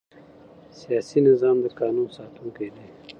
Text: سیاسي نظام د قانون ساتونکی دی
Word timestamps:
سیاسي 0.79 1.19
نظام 1.29 1.57
د 1.61 1.65
قانون 1.79 2.07
ساتونکی 2.17 2.67
دی 2.75 2.85